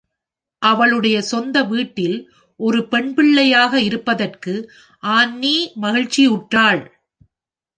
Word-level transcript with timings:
அவளுடைய 0.61 1.17
சொந்த 1.21 1.57
வீட்டில் 1.63 2.15
ஒரு 2.59 2.87
பெண்பிள்ளையாக 2.91 3.73
இருப்பதற்கு 3.81 4.55
ஆன்னி 5.03 5.55
மகிழ்ச்சியுற்றாள். 5.81 6.83